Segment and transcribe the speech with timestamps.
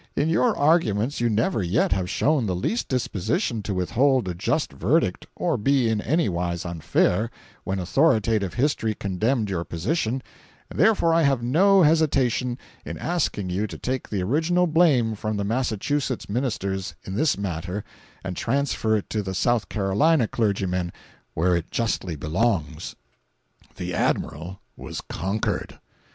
[0.15, 4.73] In your arguments you never yet have shown the least disposition to withhold a just
[4.73, 7.29] verdict or be in anywise unfair,
[7.65, 10.23] when authoritative history condemned your position,
[10.71, 15.37] and therefore I have no hesitation in asking you to take the original blame from
[15.37, 17.83] the Massachusetts ministers, in this matter,
[18.23, 20.91] and transfer it to the South Carolina clergymen
[21.35, 22.95] where it justly belongs."
[23.65, 25.77] 453.jpg (44K) The Admiral was conquered.